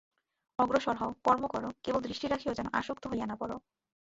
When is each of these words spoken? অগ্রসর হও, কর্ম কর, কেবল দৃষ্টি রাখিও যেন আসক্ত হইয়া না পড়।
অগ্রসর 0.59 0.95
হও, 0.95 1.11
কর্ম 1.25 1.43
কর, 1.47 1.63
কেবল 1.83 2.01
দৃষ্টি 2.01 2.25
রাখিও 2.27 2.53
যেন 2.53 2.67
আসক্ত 2.73 3.03
হইয়া 3.07 3.25
না 3.25 3.35
পড়। 3.35 3.51